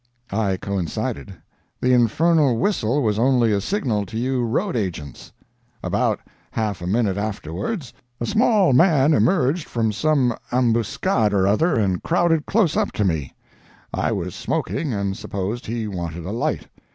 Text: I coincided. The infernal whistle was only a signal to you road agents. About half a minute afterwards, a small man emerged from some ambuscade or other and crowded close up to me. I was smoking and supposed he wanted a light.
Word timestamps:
I 0.31 0.57
coincided. 0.57 1.31
The 1.79 1.93
infernal 1.93 2.57
whistle 2.57 3.03
was 3.03 3.19
only 3.19 3.51
a 3.51 3.61
signal 3.61 4.07
to 4.07 4.17
you 4.17 4.43
road 4.43 4.75
agents. 4.75 5.31
About 5.83 6.21
half 6.49 6.81
a 6.81 6.87
minute 6.87 7.17
afterwards, 7.17 7.93
a 8.19 8.25
small 8.25 8.73
man 8.73 9.13
emerged 9.13 9.67
from 9.67 9.91
some 9.91 10.35
ambuscade 10.51 11.33
or 11.35 11.45
other 11.45 11.75
and 11.77 12.01
crowded 12.01 12.47
close 12.47 12.75
up 12.75 12.91
to 12.93 13.05
me. 13.05 13.35
I 13.93 14.11
was 14.11 14.33
smoking 14.33 14.91
and 14.91 15.15
supposed 15.15 15.67
he 15.67 15.87
wanted 15.87 16.25
a 16.25 16.31
light. 16.31 16.67